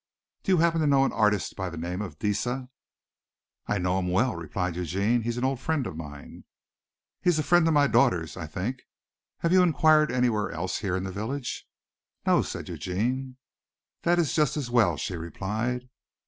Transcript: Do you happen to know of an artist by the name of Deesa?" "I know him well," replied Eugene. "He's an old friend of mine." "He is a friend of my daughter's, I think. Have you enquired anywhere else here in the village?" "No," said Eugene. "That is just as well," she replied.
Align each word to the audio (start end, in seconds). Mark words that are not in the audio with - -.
Do 0.41 0.51
you 0.53 0.57
happen 0.57 0.81
to 0.81 0.87
know 0.87 1.01
of 1.03 1.11
an 1.11 1.15
artist 1.15 1.55
by 1.55 1.69
the 1.69 1.77
name 1.77 2.01
of 2.01 2.17
Deesa?" 2.17 2.69
"I 3.67 3.77
know 3.77 3.99
him 3.99 4.09
well," 4.09 4.35
replied 4.35 4.75
Eugene. 4.75 5.21
"He's 5.21 5.37
an 5.37 5.43
old 5.43 5.59
friend 5.59 5.85
of 5.85 5.95
mine." 5.95 6.43
"He 7.21 7.29
is 7.29 7.37
a 7.37 7.43
friend 7.43 7.67
of 7.67 7.75
my 7.75 7.85
daughter's, 7.85 8.35
I 8.35 8.47
think. 8.47 8.87
Have 9.41 9.53
you 9.53 9.61
enquired 9.61 10.11
anywhere 10.11 10.49
else 10.51 10.79
here 10.79 10.95
in 10.95 11.03
the 11.03 11.11
village?" 11.11 11.67
"No," 12.25 12.41
said 12.41 12.67
Eugene. 12.67 13.37
"That 14.01 14.17
is 14.17 14.33
just 14.33 14.57
as 14.57 14.71
well," 14.71 14.97
she 14.97 15.15
replied. 15.15 15.87